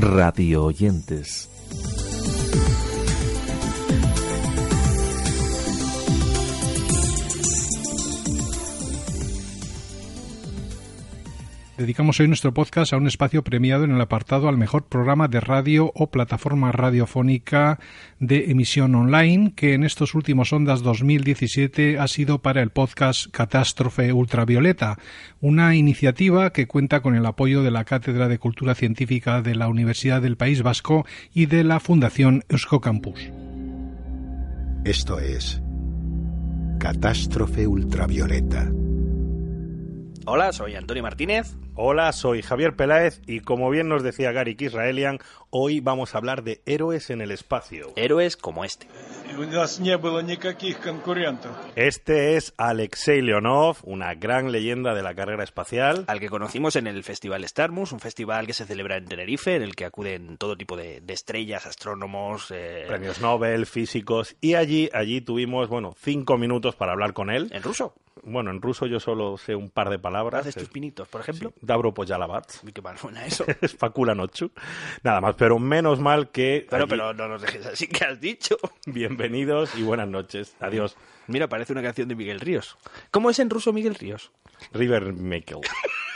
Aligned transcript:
radio 0.00 0.64
oyentes. 0.64 1.48
Dedicamos 11.76 12.18
hoy 12.20 12.28
nuestro 12.28 12.54
podcast 12.54 12.94
a 12.94 12.96
un 12.96 13.06
espacio 13.06 13.44
premiado 13.44 13.84
en 13.84 13.90
el 13.90 14.00
apartado 14.00 14.48
al 14.48 14.56
mejor 14.56 14.86
programa 14.86 15.28
de 15.28 15.40
radio 15.40 15.92
o 15.94 16.10
plataforma 16.10 16.72
radiofónica 16.72 17.78
de 18.18 18.50
emisión 18.50 18.94
online, 18.94 19.52
que 19.54 19.74
en 19.74 19.84
estos 19.84 20.14
últimos 20.14 20.54
ondas 20.54 20.82
2017 20.82 21.98
ha 21.98 22.08
sido 22.08 22.40
para 22.40 22.62
el 22.62 22.70
podcast 22.70 23.26
Catástrofe 23.30 24.14
Ultravioleta, 24.14 24.96
una 25.42 25.76
iniciativa 25.76 26.50
que 26.50 26.66
cuenta 26.66 27.00
con 27.00 27.14
el 27.14 27.26
apoyo 27.26 27.62
de 27.62 27.70
la 27.70 27.84
Cátedra 27.84 28.28
de 28.28 28.38
Cultura 28.38 28.74
Científica 28.74 29.42
de 29.42 29.54
la 29.54 29.68
Universidad 29.68 30.22
del 30.22 30.38
País 30.38 30.62
Vasco 30.62 31.04
y 31.34 31.44
de 31.44 31.62
la 31.62 31.78
Fundación 31.78 32.42
Euskocampus. 32.48 33.20
Esto 34.86 35.20
es 35.20 35.60
Catástrofe 36.78 37.66
Ultravioleta. 37.66 38.70
Hola, 40.28 40.52
soy 40.52 40.74
Antonio 40.74 41.04
Martínez. 41.04 41.54
Hola, 41.76 42.12
soy 42.12 42.42
Javier 42.42 42.74
Peláez 42.74 43.20
y 43.28 43.40
como 43.40 43.70
bien 43.70 43.86
nos 43.86 44.02
decía 44.02 44.32
Gary 44.32 44.56
Israelian, 44.58 45.20
hoy 45.50 45.78
vamos 45.78 46.14
a 46.14 46.18
hablar 46.18 46.42
de 46.42 46.62
héroes 46.66 47.10
en 47.10 47.20
el 47.20 47.30
espacio. 47.30 47.92
Héroes 47.94 48.36
como 48.36 48.64
este. 48.64 48.88
Este 51.76 52.36
es 52.36 52.54
Alexei 52.56 53.22
Leonov, 53.22 53.76
una 53.84 54.16
gran 54.16 54.50
leyenda 54.50 54.96
de 54.96 55.04
la 55.04 55.14
carrera 55.14 55.44
espacial. 55.44 56.04
Al 56.08 56.18
que 56.18 56.28
conocimos 56.28 56.74
en 56.74 56.88
el 56.88 57.04
Festival 57.04 57.46
Starmus, 57.46 57.92
un 57.92 58.00
festival 58.00 58.48
que 58.48 58.52
se 58.52 58.64
celebra 58.64 58.96
en 58.96 59.04
Tenerife, 59.04 59.54
en 59.54 59.62
el 59.62 59.76
que 59.76 59.84
acuden 59.84 60.38
todo 60.38 60.56
tipo 60.56 60.76
de, 60.76 61.04
estrellas, 61.06 61.66
astrónomos... 61.66 62.50
Eh, 62.50 62.82
Premios 62.88 63.20
Nobel, 63.20 63.64
físicos, 63.64 64.34
y 64.40 64.54
allí, 64.54 64.90
allí 64.92 65.20
tuvimos, 65.20 65.68
bueno, 65.68 65.94
cinco 65.96 66.36
minutos 66.36 66.74
para 66.74 66.90
hablar 66.90 67.12
con 67.12 67.30
él. 67.30 67.48
¿En 67.52 67.62
ruso? 67.62 67.94
Bueno, 68.28 68.50
en 68.50 68.60
ruso 68.60 68.86
yo 68.86 68.98
solo 68.98 69.38
sé 69.38 69.54
un 69.54 69.70
par 69.70 69.88
de 69.88 70.00
palabras. 70.00 70.40
¿Haces 70.40 70.56
tus 70.56 70.68
pinitos, 70.68 71.06
por 71.06 71.20
ejemplo? 71.20 71.52
Dabro 71.60 71.94
Poyalabat. 71.94 72.54
qué 72.74 72.82
mal 72.82 72.98
suena 72.98 73.24
eso. 73.26 73.44
Spacula 73.64 74.16
Nochu. 74.16 74.50
Nada 75.04 75.20
más, 75.20 75.36
pero 75.36 75.60
menos 75.60 76.00
mal 76.00 76.30
que... 76.30 76.66
Pero, 76.68 76.88
pero 76.88 77.14
no 77.14 77.28
nos 77.28 77.40
dejes 77.40 77.64
así 77.66 77.86
que 77.86 78.04
has 78.04 78.20
dicho. 78.20 78.56
Bienvenidos 78.86 79.76
y 79.76 79.84
buenas 79.84 80.08
noches. 80.08 80.56
Adiós. 80.58 80.96
Mira, 81.28 81.48
parece 81.48 81.72
una 81.72 81.82
canción 81.82 82.08
de 82.08 82.16
Miguel 82.16 82.40
Ríos. 82.40 82.76
¿Cómo 83.12 83.30
es 83.30 83.38
en 83.38 83.48
ruso 83.48 83.72
Miguel 83.72 83.94
Ríos? 83.94 84.32
River 84.72 85.12
Michael. 85.12 85.60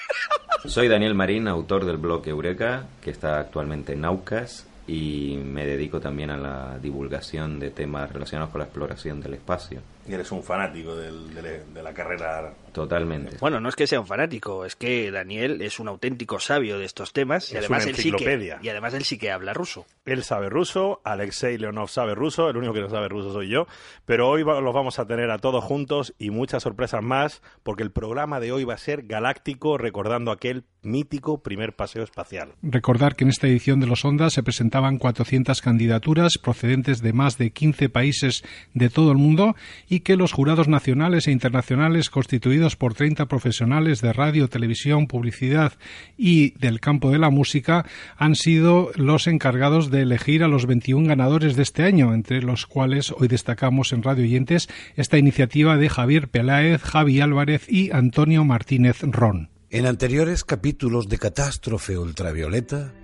Soy 0.64 0.88
Daniel 0.88 1.14
Marín, 1.14 1.46
autor 1.46 1.84
del 1.84 1.98
blog 1.98 2.26
Eureka, 2.26 2.88
que 3.00 3.12
está 3.12 3.38
actualmente 3.38 3.92
en 3.92 4.00
Naucas 4.00 4.66
y 4.88 5.36
me 5.36 5.64
dedico 5.64 6.00
también 6.00 6.30
a 6.30 6.36
la 6.36 6.78
divulgación 6.80 7.60
de 7.60 7.70
temas 7.70 8.12
relacionados 8.12 8.50
con 8.50 8.58
la 8.58 8.64
exploración 8.64 9.20
del 9.20 9.34
espacio. 9.34 9.80
Y 10.08 10.14
eres 10.14 10.30
un 10.32 10.42
fanático 10.42 10.96
de 10.96 11.82
la 11.82 11.94
carrera 11.94 12.52
Totalmente. 12.72 13.36
Bueno, 13.40 13.60
no 13.60 13.68
es 13.68 13.76
que 13.76 13.86
sea 13.86 14.00
un 14.00 14.06
fanático, 14.06 14.64
es 14.64 14.76
que 14.76 15.10
Daniel 15.10 15.60
es 15.62 15.80
un 15.80 15.88
auténtico 15.88 16.38
sabio 16.38 16.78
de 16.78 16.84
estos 16.84 17.12
temas 17.12 17.52
y 17.52 17.56
además 17.56 17.86
él 17.86 17.96
sí 17.96 18.12
que 18.12 18.58
y 18.62 18.68
además 18.68 18.94
él 18.94 19.04
sí 19.04 19.18
que 19.18 19.30
habla 19.30 19.52
ruso. 19.52 19.86
Él 20.04 20.22
sabe 20.22 20.48
ruso, 20.48 21.00
Alexei 21.04 21.58
Leonov 21.58 21.88
sabe 21.88 22.14
ruso, 22.14 22.48
el 22.48 22.56
único 22.56 22.72
que 22.72 22.80
no 22.80 22.88
sabe 22.88 23.08
ruso 23.08 23.32
soy 23.32 23.48
yo, 23.48 23.66
pero 24.04 24.28
hoy 24.28 24.44
los 24.44 24.74
vamos 24.74 24.98
a 24.98 25.06
tener 25.06 25.30
a 25.30 25.38
todos 25.38 25.64
juntos 25.64 26.14
y 26.18 26.30
muchas 26.30 26.62
sorpresas 26.62 27.02
más 27.02 27.42
porque 27.62 27.82
el 27.82 27.90
programa 27.90 28.40
de 28.40 28.52
hoy 28.52 28.64
va 28.64 28.74
a 28.74 28.78
ser 28.78 29.02
galáctico 29.02 29.78
recordando 29.78 30.30
aquel 30.30 30.64
mítico 30.82 31.42
primer 31.42 31.74
paseo 31.74 32.02
espacial. 32.02 32.52
Recordar 32.62 33.16
que 33.16 33.24
en 33.24 33.30
esta 33.30 33.46
edición 33.46 33.80
de 33.80 33.86
los 33.86 34.04
Ondas 34.04 34.32
se 34.32 34.42
presentaban 34.42 34.98
400 34.98 35.60
candidaturas 35.60 36.38
procedentes 36.38 37.02
de 37.02 37.12
más 37.12 37.36
de 37.36 37.50
15 37.50 37.88
países 37.90 38.42
de 38.72 38.88
todo 38.88 39.12
el 39.12 39.18
mundo 39.18 39.56
y 39.90 40.00
que 40.00 40.16
los 40.16 40.32
jurados 40.32 40.68
nacionales 40.68 41.26
e 41.26 41.32
internacionales 41.32 42.08
constituidos 42.10 42.76
por 42.76 42.94
30 42.94 43.26
profesionales 43.26 44.00
de 44.00 44.12
radio, 44.12 44.48
televisión, 44.48 45.08
publicidad 45.08 45.72
y 46.16 46.52
del 46.60 46.78
campo 46.80 47.10
de 47.10 47.18
la 47.18 47.28
música 47.28 47.84
han 48.16 48.36
sido 48.36 48.92
los 48.94 49.26
encargados 49.26 49.90
de 49.90 50.02
elegir 50.02 50.44
a 50.44 50.48
los 50.48 50.66
21 50.66 51.08
ganadores 51.08 51.56
de 51.56 51.64
este 51.64 51.82
año, 51.82 52.14
entre 52.14 52.40
los 52.40 52.66
cuales 52.66 53.12
hoy 53.18 53.26
destacamos 53.26 53.92
en 53.92 54.04
Radio 54.04 54.24
Oyentes 54.24 54.68
esta 54.94 55.18
iniciativa 55.18 55.76
de 55.76 55.88
Javier 55.88 56.28
Peláez, 56.28 56.82
Javi 56.82 57.20
Álvarez 57.20 57.66
y 57.68 57.90
Antonio 57.90 58.44
Martínez 58.44 59.02
Ron. 59.02 59.50
En 59.70 59.86
anteriores 59.86 60.44
capítulos 60.44 61.08
de 61.08 61.18
Catástrofe 61.18 61.98
Ultravioleta, 61.98 62.94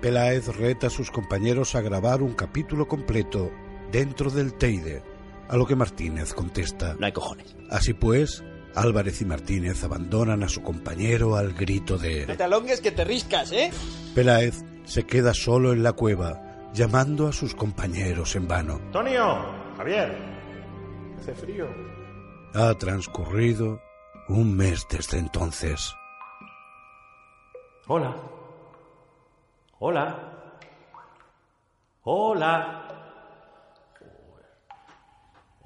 Peláez 0.00 0.48
reta 0.56 0.86
a 0.86 0.90
sus 0.90 1.10
compañeros 1.10 1.74
a 1.74 1.82
grabar 1.82 2.22
un 2.22 2.32
capítulo 2.32 2.88
completo 2.88 3.50
dentro 3.92 4.30
del 4.30 4.54
Teide 4.54 5.13
a 5.48 5.56
lo 5.56 5.66
que 5.66 5.76
Martínez 5.76 6.32
contesta. 6.32 6.96
No 6.98 7.06
hay 7.06 7.12
cojones. 7.12 7.56
Así 7.70 7.94
pues, 7.94 8.42
Álvarez 8.74 9.20
y 9.20 9.24
Martínez 9.24 9.82
abandonan 9.84 10.42
a 10.42 10.48
su 10.48 10.62
compañero 10.62 11.36
al 11.36 11.52
grito 11.52 11.98
de... 11.98 12.26
¡Metalongues 12.26 12.80
que 12.80 12.90
te 12.90 13.04
riscas, 13.04 13.52
eh! 13.52 13.70
Peláez 14.14 14.64
se 14.84 15.04
queda 15.04 15.32
solo 15.34 15.72
en 15.72 15.82
la 15.82 15.92
cueva, 15.92 16.70
llamando 16.72 17.28
a 17.28 17.32
sus 17.32 17.54
compañeros 17.54 18.34
en 18.36 18.48
vano. 18.48 18.80
¡Tonio! 18.92 19.46
¡Javier! 19.76 20.16
Hace 21.18 21.34
frío. 21.34 21.68
Ha 22.54 22.74
transcurrido 22.74 23.80
un 24.28 24.56
mes 24.56 24.86
desde 24.90 25.18
entonces. 25.18 25.94
Hola. 27.86 28.16
Hola. 29.78 30.32
Hola. 32.02 32.93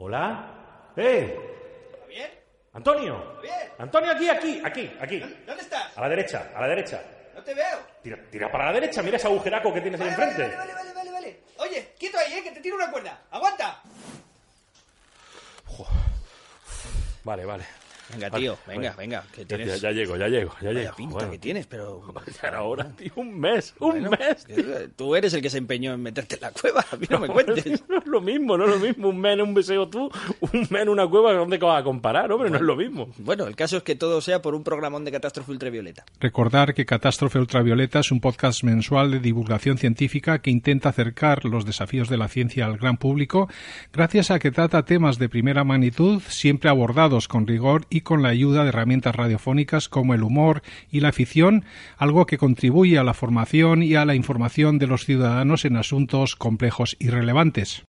Hola. 0.00 0.92
¡Eh! 0.96 1.36
¿Javier? 2.02 2.42
¡Antonio! 2.72 3.34
¿Javier? 3.36 3.72
¡Antonio, 3.78 4.12
aquí, 4.12 4.28
aquí, 4.28 4.62
aquí, 4.64 4.96
aquí! 5.00 5.18
¿Dónde 5.44 5.62
estás? 5.62 5.96
A 5.96 6.00
la 6.02 6.08
derecha, 6.08 6.52
a 6.54 6.60
la 6.60 6.68
derecha. 6.68 7.02
No 7.34 7.42
te 7.42 7.52
veo. 7.52 7.78
Tira, 8.00 8.16
tira 8.30 8.50
para 8.50 8.66
la 8.66 8.72
derecha, 8.74 9.02
mira 9.02 9.16
ese 9.16 9.26
agujeraco 9.26 9.74
que 9.74 9.80
tienes 9.80 10.00
ahí 10.00 10.08
enfrente. 10.08 10.42
Vale, 10.42 10.56
vale, 10.56 10.74
vale, 10.74 10.92
vale, 10.94 11.10
vale. 11.10 11.40
Oye, 11.56 11.94
quieto 11.98 12.16
ahí, 12.16 12.32
eh, 12.34 12.42
que 12.44 12.52
te 12.52 12.60
tiro 12.60 12.76
una 12.76 12.92
cuerda. 12.92 13.22
¡Aguanta! 13.32 13.82
Vale, 17.24 17.44
vale. 17.44 17.64
Venga, 18.12 18.30
tío, 18.30 18.58
venga, 18.66 18.94
venga. 18.96 19.24
Que 19.32 19.44
tienes... 19.44 19.80
ya, 19.80 19.90
llego, 19.90 20.16
ya 20.16 20.28
llego, 20.28 20.54
ya 20.62 20.72
llego. 20.72 20.94
pinta 20.96 21.30
que 21.30 21.38
tienes, 21.38 21.66
pero... 21.66 22.02
Ya 22.42 22.48
era 22.48 22.62
hora, 22.62 22.90
tío, 22.96 23.12
un 23.16 23.38
mes, 23.38 23.74
un 23.80 24.02
mes. 24.02 24.46
Tú 24.96 25.16
eres 25.16 25.32
el 25.34 25.42
que 25.42 25.50
se 25.50 25.58
empeñó 25.58 25.92
en 25.94 26.02
meterte 26.02 26.36
en 26.36 26.42
la 26.42 26.52
cueva, 26.52 26.84
a 26.90 26.96
mí 26.96 27.06
no, 27.10 27.18
me 27.18 27.28
cuentes. 27.28 27.82
No 27.88 27.98
es 27.98 28.06
lo 28.06 28.20
mismo, 28.20 28.56
no 28.56 28.64
es 28.64 28.70
lo 28.70 28.78
mismo 28.78 29.08
un 29.08 29.18
mes 29.18 29.34
en 29.34 29.40
un 29.40 29.54
beseo 29.54 29.88
tú, 29.88 30.10
un 30.40 30.66
mes 30.70 30.82
en 30.82 30.88
una 30.88 31.06
cueva, 31.06 31.32
¿dónde 31.32 31.58
vas 31.58 31.80
a 31.80 31.84
comparar, 31.84 32.30
hombre? 32.32 32.50
no 32.50 32.56
es 32.56 32.62
lo 32.62 32.76
mismo. 32.76 33.08
Bueno, 33.18 33.46
el 33.46 33.56
caso 33.56 33.78
es 33.78 33.82
que 33.82 33.94
todo 33.94 34.20
sea 34.20 34.42
por 34.42 34.54
un 34.54 34.62
programón 34.62 35.04
de 35.04 35.12
Catástrofe 35.12 35.52
Ultravioleta. 35.52 36.04
Recordar 36.20 36.74
que 36.74 36.86
Catástrofe 36.86 37.38
Ultravioleta 37.38 38.00
es 38.00 38.10
un 38.10 38.20
podcast 38.20 38.62
mensual 38.62 39.10
de 39.10 39.20
divulgación 39.20 39.78
científica 39.78 40.40
que 40.40 40.50
intenta 40.50 40.90
acercar 40.90 41.44
los 41.44 41.64
desafíos 41.64 42.08
de 42.08 42.18
la 42.18 42.28
ciencia 42.28 42.66
al 42.66 42.78
gran 42.78 42.96
público, 42.96 43.48
gracias 43.92 44.30
a 44.30 44.38
que 44.38 44.50
trata 44.50 44.84
temas 44.84 45.18
de 45.18 45.28
primera 45.28 45.64
magnitud, 45.64 46.22
siempre 46.28 46.70
abordados 46.70 47.28
con 47.28 47.46
rigor 47.46 47.86
y 47.90 47.97
con 48.00 48.22
la 48.22 48.30
ayuda 48.30 48.62
de 48.62 48.70
herramientas 48.70 49.14
radiofónicas 49.14 49.88
como 49.88 50.14
el 50.14 50.22
humor 50.22 50.62
y 50.90 51.00
la 51.00 51.12
ficción, 51.12 51.64
algo 51.96 52.26
que 52.26 52.38
contribuye 52.38 52.98
a 52.98 53.04
la 53.04 53.14
formación 53.14 53.82
y 53.82 53.94
a 53.94 54.04
la 54.04 54.14
información 54.14 54.78
de 54.78 54.86
los 54.86 55.04
ciudadanos 55.04 55.64
en 55.64 55.76
asuntos 55.76 56.36
complejos 56.36 56.96
y 56.98 57.10
relevantes. 57.10 57.84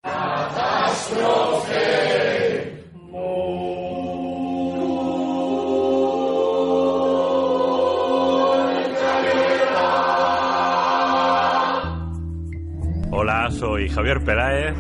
Hola, 13.11 13.49
soy 13.51 13.89
Javier 13.89 14.23
Peláez. 14.23 14.75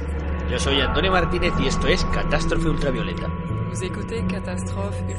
Yo 0.49 0.59
soy 0.59 0.79
Antonio 0.79 1.11
Martínez 1.11 1.53
y 1.59 1.67
esto 1.67 1.87
es 1.87 2.05
Catástrofe 2.05 2.69
Ultravioleta. 2.69 3.27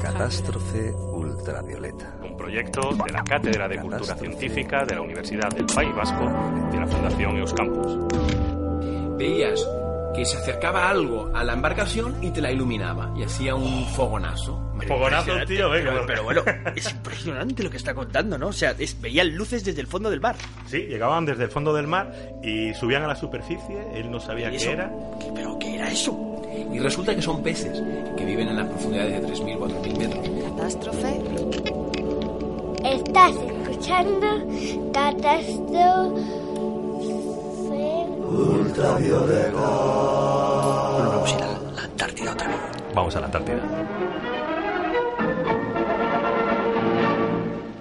Catástrofe 0.01 0.91
Ultravioleta. 0.91 2.17
Un 2.21 2.35
proyecto 2.35 2.89
de 3.05 3.11
la 3.13 3.23
Cátedra 3.23 3.69
de 3.69 3.79
Cultura 3.79 4.15
Científica 4.17 4.83
de 4.83 4.95
la 4.95 5.01
Universidad 5.01 5.49
del 5.49 5.65
País 5.65 5.95
Vasco 5.95 6.25
y 6.67 6.73
de 6.73 6.79
la 6.79 6.87
Fundación 6.87 7.37
Euskampus. 7.37 7.97
Veías 9.17 9.65
que 10.13 10.25
se 10.25 10.37
acercaba 10.37 10.89
algo 10.89 11.31
a 11.33 11.45
la 11.45 11.53
embarcación 11.53 12.21
y 12.21 12.31
te 12.31 12.41
la 12.41 12.51
iluminaba 12.51 13.13
y 13.15 13.23
hacía 13.23 13.55
un 13.55 13.85
fogonazo. 13.85 14.73
Fogonazo, 14.85 15.31
tío, 15.47 15.69
venga. 15.69 16.03
Pero, 16.05 16.23
bueno, 16.23 16.43
es 16.75 16.91
impresionante 16.91 17.63
lo 17.63 17.69
que 17.69 17.77
está 17.77 17.93
contando, 17.93 18.37
¿no? 18.37 18.47
O 18.47 18.53
sea, 18.53 18.75
veían 18.99 19.35
luces 19.35 19.63
desde 19.63 19.79
el 19.79 19.87
fondo 19.87 20.09
del 20.09 20.19
mar. 20.19 20.35
Sí, 20.65 20.79
llegaban 20.79 21.25
desde 21.25 21.45
el 21.45 21.49
fondo 21.49 21.73
del 21.73 21.87
mar 21.87 22.11
y 22.43 22.73
subían 22.73 23.03
a 23.03 23.07
la 23.07 23.15
superficie, 23.15 23.87
él 23.93 24.11
no 24.11 24.19
sabía 24.19 24.51
qué 24.51 24.71
era. 24.71 24.91
¿Pero 25.33 25.57
qué 25.59 25.75
era 25.75 25.89
eso? 25.89 26.28
Y 26.71 26.79
resulta 26.79 27.15
que 27.15 27.21
son 27.21 27.41
peces 27.41 27.81
que 28.17 28.25
viven 28.25 28.47
en 28.49 28.57
las 28.57 28.67
profundidades 28.67 29.21
de 29.21 29.27
3.000, 29.27 29.57
4.000 29.57 29.97
metros. 29.97 30.29
Catástrofe 30.49 31.21
Estás 32.83 33.33
escuchando 33.35 34.27
Catástrofe 34.93 36.39
Ultravioleta. 38.29 39.49
Bueno, 40.93 41.09
vamos 41.09 41.33
a 41.33 41.35
ir 41.35 41.43
a 41.43 41.47
la 41.47 41.83
Antártida 41.83 42.31
otra 42.31 42.47
vez. 42.47 42.57
Vamos 42.93 43.15
a 43.15 43.19
la 43.19 43.25
Antártida. 43.25 44.28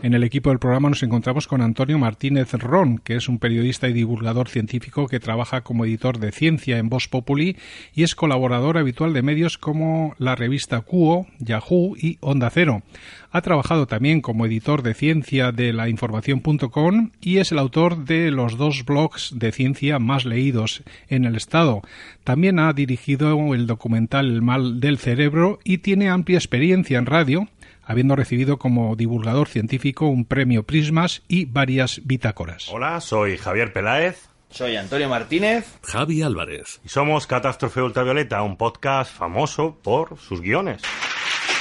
En 0.09 0.15
el 0.15 0.25
equipo 0.25 0.49
del 0.49 0.59
programa 0.59 0.89
nos 0.89 1.03
encontramos 1.03 1.47
con 1.47 1.61
Antonio 1.61 1.99
Martínez 1.99 2.55
Ron, 2.55 2.97
que 2.97 3.15
es 3.15 3.29
un 3.29 3.39
periodista 3.39 3.91
y 3.91 3.93
divulgador 3.93 4.49
científico 4.49 5.07
que 5.07 5.21
trabaja 5.21 5.61
como 5.61 5.85
editor 5.85 6.19
de 6.19 6.33
ciencia 6.33 6.79
en 6.79 6.89
Voz 6.89 7.09
Populi 7.09 7.59
y 7.95 8.05
es 8.05 8.15
colaborador 8.15 8.79
habitual 8.79 9.13
de 9.13 9.21
medios 9.21 9.59
como 9.59 10.15
la 10.17 10.35
revista 10.35 10.81
Cuo, 10.81 11.27
Yahoo 11.41 11.95
y 11.95 12.17
Onda 12.23 12.49
Cero. 12.49 12.83
Ha 13.31 13.43
trabajado 13.43 13.87
también 13.87 14.23
como 14.23 14.47
editor 14.47 14.83
de 14.83 14.95
ciencia 14.95 15.53
de 15.53 15.75
la 15.75 15.91
información.com 15.91 17.11
y 17.21 17.37
es 17.37 17.53
el 17.53 17.59
autor 17.59 18.07
de 18.07 18.31
los 18.31 18.57
dos 18.57 18.87
blogs 18.87 19.35
de 19.39 19.53
ciencia 19.53 19.99
más 19.99 20.25
leídos 20.25 20.85
en 21.09 21.27
el 21.27 21.37
Estado. 21.37 21.83
También 22.25 22.59
ha 22.61 22.73
dirigido 22.73 23.55
el 23.55 23.67
documental 23.67 24.31
El 24.31 24.41
mal 24.41 24.81
del 24.81 24.97
cerebro 24.97 25.59
y 25.65 25.79
tiene 25.79 26.09
amplia 26.09 26.39
experiencia 26.39 26.97
en 26.97 27.05
radio, 27.05 27.49
habiendo 27.89 28.15
recibido 28.15 28.59
como 28.59 28.95
divulgador 28.95 29.49
científico 29.49 30.07
un 30.07 30.25
premio 30.27 30.63
Prismas 30.63 31.23
y 31.27 31.47
varias 31.47 32.03
bitácoras. 32.05 32.69
Hola, 32.71 33.01
soy 33.01 33.39
Javier 33.39 33.73
Peláez. 33.73 34.29
Soy 34.51 34.77
Antonio 34.77 35.09
Martínez. 35.09 35.67
Javi 35.83 36.23
Álvarez. 36.23 36.81
Y 36.85 36.89
somos 36.89 37.27
Catástrofe 37.27 37.83
Ultravioleta, 37.83 38.43
un 38.43 38.57
podcast 38.57 39.13
famoso 39.13 39.77
por 39.83 40.19
sus 40.19 40.41
guiones, 40.41 40.83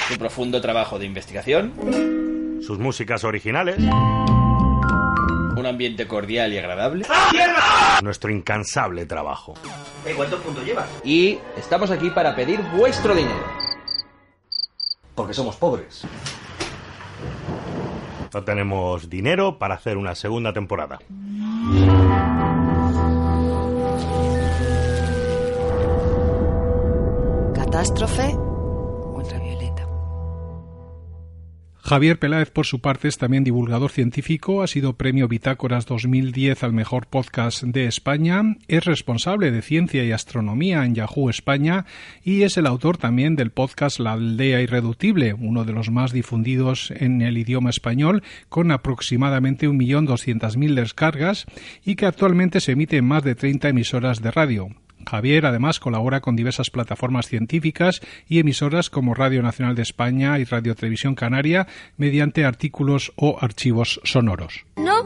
Su 0.08 0.16
profundo 0.18 0.60
trabajo 0.60 0.98
de 0.98 1.06
investigación. 1.06 1.72
sus 2.62 2.78
músicas 2.78 3.24
originales, 3.24 3.76
Un 3.78 5.66
ambiente 5.66 6.06
cordial 6.06 6.52
y 6.52 6.58
agradable. 6.58 7.04
nuestro 8.02 8.30
incansable 8.30 9.06
trabajo. 9.06 9.54
¿Cuántos 10.16 10.40
puntos 10.40 10.64
llevas? 10.64 10.88
Y 11.04 11.38
estamos 11.58 11.90
aquí 11.90 12.10
para 12.10 12.34
pedir 12.36 12.60
vuestro 12.76 13.14
dinero. 13.14 13.57
Porque 15.18 15.34
somos 15.34 15.56
pobres. 15.56 16.02
No 18.32 18.44
tenemos 18.44 19.10
dinero 19.10 19.58
para 19.58 19.74
hacer 19.74 19.96
una 19.96 20.14
segunda 20.14 20.52
temporada. 20.52 21.00
Catástrofe 27.52 28.36
Javier 31.88 32.18
Peláez, 32.18 32.50
por 32.50 32.66
su 32.66 32.80
parte, 32.80 33.08
es 33.08 33.16
también 33.16 33.44
divulgador 33.44 33.90
científico, 33.90 34.62
ha 34.62 34.66
sido 34.66 34.98
premio 34.98 35.26
Bitácoras 35.26 35.86
2010 35.86 36.62
al 36.62 36.74
mejor 36.74 37.06
podcast 37.06 37.62
de 37.62 37.86
España, 37.86 38.42
es 38.68 38.84
responsable 38.84 39.50
de 39.50 39.62
ciencia 39.62 40.04
y 40.04 40.12
astronomía 40.12 40.84
en 40.84 40.94
Yahoo 40.94 41.30
España 41.30 41.86
y 42.22 42.42
es 42.42 42.58
el 42.58 42.66
autor 42.66 42.98
también 42.98 43.36
del 43.36 43.52
podcast 43.52 44.00
La 44.00 44.12
Aldea 44.12 44.60
Irreductible, 44.60 45.32
uno 45.32 45.64
de 45.64 45.72
los 45.72 45.90
más 45.90 46.12
difundidos 46.12 46.90
en 46.90 47.22
el 47.22 47.38
idioma 47.38 47.70
español, 47.70 48.22
con 48.50 48.70
aproximadamente 48.70 49.66
1.200.000 49.66 50.74
descargas 50.74 51.46
y 51.86 51.94
que 51.94 52.04
actualmente 52.04 52.60
se 52.60 52.72
emite 52.72 52.98
en 52.98 53.06
más 53.06 53.24
de 53.24 53.34
30 53.34 53.70
emisoras 53.70 54.20
de 54.20 54.30
radio. 54.30 54.68
Javier 55.08 55.46
además 55.46 55.80
colabora 55.80 56.20
con 56.20 56.36
diversas 56.36 56.70
plataformas 56.70 57.26
científicas 57.26 58.00
y 58.28 58.38
emisoras 58.38 58.90
como 58.90 59.14
Radio 59.14 59.42
Nacional 59.42 59.74
de 59.74 59.82
España 59.82 60.38
y 60.38 60.44
Radio 60.44 60.74
Televisión 60.74 61.14
Canaria 61.14 61.66
mediante 61.96 62.44
artículos 62.44 63.12
o 63.16 63.38
archivos 63.40 64.00
sonoros. 64.04 64.66
No, 64.76 65.04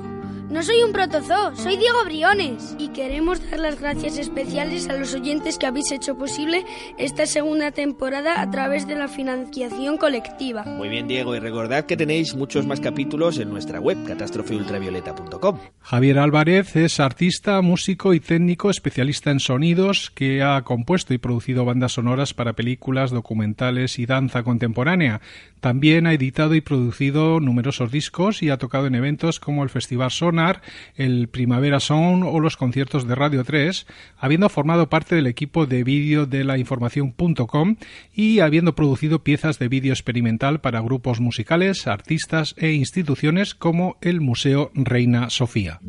no 0.50 0.62
soy 0.62 0.82
un 0.82 0.92
protozoo, 0.92 1.56
soy 1.56 1.76
Diego 1.76 2.04
Briones. 2.04 2.76
Y 2.78 2.88
queremos 2.88 3.40
dar 3.50 3.60
las 3.60 3.80
gracias 3.80 4.18
especiales 4.18 4.88
a 4.88 4.94
los 4.94 5.14
oyentes 5.14 5.56
que 5.56 5.66
habéis 5.66 5.90
hecho 5.92 6.16
posible 6.18 6.64
esta 6.98 7.26
segunda 7.26 7.70
temporada 7.70 8.40
a 8.40 8.50
través 8.50 8.86
de 8.86 8.96
la 8.96 9.08
financiación 9.08 9.96
colectiva. 9.96 10.64
Muy 10.64 10.88
bien, 10.88 11.08
Diego, 11.08 11.34
y 11.34 11.38
recordad 11.38 11.86
que 11.86 11.96
tenéis 11.96 12.34
muchos 12.34 12.66
más 12.66 12.80
capítulos 12.80 13.38
en 13.38 13.50
nuestra 13.50 13.80
web, 13.80 13.96
catástrofeultravioleta.com. 14.06 15.58
Javier 15.80 16.18
Álvarez 16.18 16.76
es 16.76 17.00
artista, 17.00 17.62
músico 17.62 18.12
y 18.12 18.20
técnico 18.20 18.68
especialista 18.68 19.30
en 19.30 19.40
sonidos 19.40 19.91
que 20.10 20.42
ha 20.42 20.62
compuesto 20.62 21.14
y 21.14 21.18
producido 21.18 21.64
bandas 21.64 21.92
sonoras 21.92 22.34
para 22.34 22.54
películas, 22.54 23.10
documentales 23.10 23.98
y 23.98 24.06
danza 24.06 24.42
contemporánea. 24.42 25.20
También 25.60 26.06
ha 26.06 26.12
editado 26.12 26.54
y 26.54 26.60
producido 26.60 27.38
numerosos 27.38 27.92
discos 27.92 28.42
y 28.42 28.50
ha 28.50 28.58
tocado 28.58 28.86
en 28.86 28.94
eventos 28.94 29.38
como 29.38 29.62
el 29.62 29.70
Festival 29.70 30.10
Sonar, 30.10 30.62
el 30.96 31.28
Primavera 31.28 31.80
Sound 31.80 32.24
o 32.24 32.40
los 32.40 32.56
conciertos 32.56 33.06
de 33.06 33.14
Radio 33.14 33.44
3, 33.44 33.86
habiendo 34.18 34.48
formado 34.48 34.88
parte 34.88 35.14
del 35.14 35.26
equipo 35.26 35.66
de 35.66 35.84
vídeo 35.84 36.26
de 36.26 36.44
la 36.44 36.58
información.com 36.58 37.76
y 38.14 38.40
habiendo 38.40 38.74
producido 38.74 39.22
piezas 39.22 39.58
de 39.58 39.68
vídeo 39.68 39.92
experimental 39.92 40.60
para 40.60 40.80
grupos 40.80 41.20
musicales, 41.20 41.86
artistas 41.86 42.54
e 42.58 42.72
instituciones 42.72 43.54
como 43.54 43.96
el 44.00 44.20
Museo 44.20 44.70
Reina 44.74 45.30
Sofía. 45.30 45.80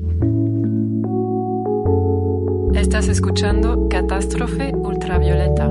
Estás 2.75 3.07
escuchando 3.07 3.87
Catástrofe 3.87 4.71
ultravioleta. 4.73 5.69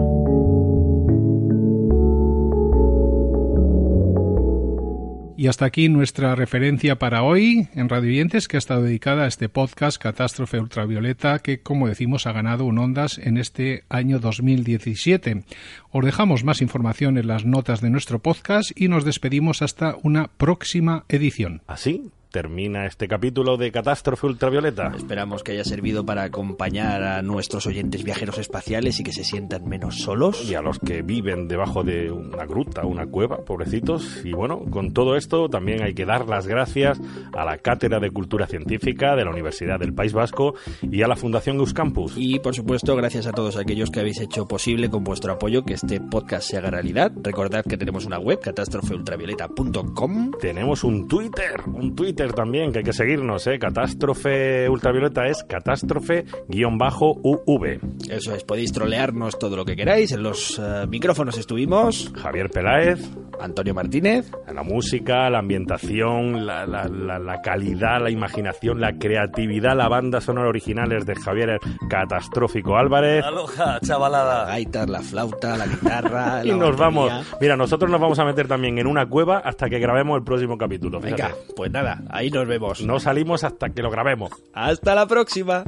Y 5.37 5.49
hasta 5.49 5.65
aquí 5.65 5.89
nuestra 5.89 6.37
referencia 6.37 7.01
para 7.01 7.25
hoy 7.25 7.69
en 7.75 7.89
Radio 7.89 8.11
Oyentes, 8.11 8.47
que 8.47 8.57
ha 8.57 8.59
estado 8.59 8.83
dedicada 8.83 9.25
a 9.25 9.27
este 9.27 9.49
podcast 9.49 10.01
Catástrofe 10.01 10.61
Ultravioleta, 10.61 11.41
que, 11.41 11.61
como 11.61 11.89
decimos, 11.89 12.29
ha 12.29 12.33
ganado 12.33 12.65
un 12.65 12.79
Ondas 12.79 13.19
en 13.19 13.37
este 13.37 13.83
año 13.89 14.21
2017. 14.21 15.45
Os 15.91 16.05
dejamos 16.05 16.45
más 16.45 16.63
información 16.63 17.19
en 17.19 17.27
las 17.27 17.45
notas 17.45 17.81
de 17.81 17.91
nuestro 17.91 18.21
podcast 18.21 18.71
y 18.77 18.87
nos 18.87 19.05
despedimos 19.05 19.61
hasta 19.61 19.97
una 20.05 20.29
próxima 20.29 21.05
edición. 21.09 21.63
Así 21.67 22.13
termina 22.32 22.87
este 22.87 23.06
capítulo 23.06 23.58
de 23.58 23.70
Catástrofe 23.70 24.26
Ultravioleta. 24.26 24.90
Esperamos 24.96 25.44
que 25.44 25.52
haya 25.52 25.64
servido 25.64 26.05
para 26.05 26.25
acompañar 26.25 27.02
a 27.02 27.23
nuestros 27.23 27.67
oyentes 27.67 28.02
viajeros 28.02 28.38
espaciales 28.38 28.99
y 28.99 29.05
que 29.05 29.12
se 29.12 29.23
sientan 29.23 29.69
menos 29.69 29.99
solos. 29.99 30.49
Y 30.49 30.55
a 30.55 30.62
los 30.62 30.79
que 30.79 31.03
viven 31.03 31.46
debajo 31.46 31.84
de 31.84 32.10
una 32.10 32.46
gruta, 32.46 32.86
una 32.86 33.06
cueva, 33.06 33.44
pobrecitos. 33.44 34.24
Y 34.24 34.32
bueno, 34.32 34.65
con 34.70 34.93
todo 34.93 35.17
esto 35.17 35.48
también 35.48 35.82
hay 35.82 35.93
que 35.93 36.06
dar 36.06 36.27
las 36.27 36.46
gracias 36.46 36.98
a 37.34 37.44
la 37.44 37.58
Cátedra 37.58 38.01
de 38.01 38.10
Cultura 38.10 38.46
Científica 38.46 39.15
de 39.15 39.24
la 39.24 39.31
Universidad 39.31 39.79
del 39.79 39.93
País 39.93 40.15
Vasco 40.15 40.55
y 40.81 41.03
a 41.03 41.08
la 41.08 41.17
Fundación 41.17 41.58
Euskampus. 41.58 42.15
Y 42.17 42.39
por 42.39 42.55
supuesto, 42.55 42.96
gracias 42.96 43.27
a 43.27 43.32
todos 43.32 43.56
aquellos 43.58 43.91
que 43.91 44.01
habéis 44.01 44.20
hecho 44.20 44.48
posible 44.48 44.89
con 44.89 45.05
vuestro 45.05 45.34
apoyo 45.34 45.65
que 45.65 45.74
este 45.74 46.01
podcast 46.01 46.48
se 46.48 46.56
haga 46.56 46.70
realidad. 46.70 47.12
Recordad 47.22 47.62
que 47.62 47.77
tenemos 47.77 48.06
una 48.06 48.19
web, 48.19 48.41
catástrofeultravioleta.com. 48.41 50.31
Tenemos 50.41 50.82
un 50.82 51.06
Twitter, 51.06 51.60
un 51.67 51.94
Twitter 51.94 52.21
también 52.29 52.72
que 52.72 52.79
hay 52.79 52.84
que 52.84 52.93
seguirnos, 52.93 53.46
¿eh? 53.46 53.58
Catástrofe 53.58 54.69
Ultravioleta 54.69 55.26
es 55.26 55.43
catástrofe-uv. 55.44 57.81
Eso 58.10 58.34
es, 58.34 58.44
podéis 58.44 58.72
trolearnos 58.72 59.38
todo 59.38 59.56
lo 59.56 59.64
que 59.64 59.76
queráis. 59.76 60.12
En 60.12 60.22
los 60.22 60.58
eh, 60.58 60.86
micrófonos 60.88 61.36
estuvimos 61.38 62.12
Javier 62.20 62.50
Peláez, 62.50 63.00
Antonio 63.41 63.74
Martínez. 63.74 64.31
en 64.46 64.55
la 64.55 64.62
música, 64.62 65.29
la 65.31 65.38
ambientación, 65.38 66.46
la, 66.46 66.67
la- 66.67 66.88
la- 66.88 67.19
la 67.19 67.41
calidad, 67.43 68.00
la 68.02 68.10
imaginación, 68.10 68.81
la 68.81 68.93
creatividad, 68.98 69.76
la 69.76 69.88
banda 69.88 70.20
sonora 70.20 70.48
originales 70.48 71.06
de 71.06 71.14
Javier 71.14 71.50
el 71.50 71.58
Catastrófico 71.88 72.76
Álvarez. 72.76 73.24
Aloha, 73.24 73.79
chavalada. 73.81 74.44
La 74.44 74.50
gaita, 74.50 74.86
la 74.86 75.00
flauta, 75.00 75.56
la 75.56 75.67
guitarra. 75.67 76.32
Y 76.44 76.48
la 76.48 76.56
nos 76.56 76.76
batería. 76.76 76.84
vamos. 76.84 77.12
Mira, 77.41 77.56
nosotros 77.56 77.91
nos 77.91 78.00
vamos 78.00 78.19
a 78.19 78.24
meter 78.24 78.46
también 78.48 78.79
en 78.79 78.86
una 78.86 79.06
cueva 79.06 79.38
hasta 79.38 79.69
que 79.69 79.79
grabemos 79.79 80.19
el 80.19 80.24
próximo 80.24 80.56
capítulo. 80.58 81.00
fíjate. 81.00 81.22
Venga, 81.22 81.34
pues 81.56 81.70
nada, 81.70 82.02
ahí 82.13 82.31
nos 82.31 82.47
vemos. 82.47 82.83
No 82.83 83.01
salimos 83.01 83.43
hasta 83.45 83.71
que 83.71 83.83
lo 83.83 83.91
grabemos. 83.91 84.31
Hasta 84.53 84.95
la 84.95 85.07
próxima. 85.07 85.65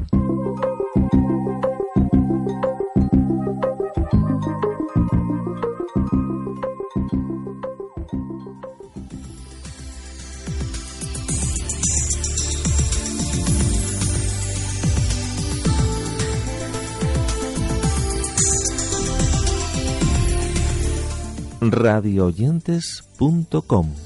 radioyentes.com 21.71 24.03